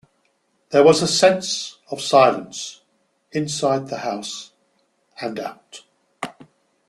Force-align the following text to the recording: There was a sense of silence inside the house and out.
There 0.71 0.83
was 0.83 1.03
a 1.03 1.07
sense 1.07 1.77
of 1.91 2.01
silence 2.01 2.81
inside 3.33 3.87
the 3.89 3.99
house 3.99 4.51
and 5.21 5.39
out. 5.39 5.83